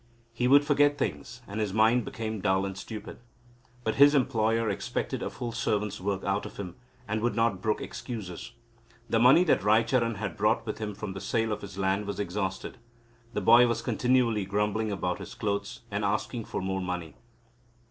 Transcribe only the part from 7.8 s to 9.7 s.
excuses. The money that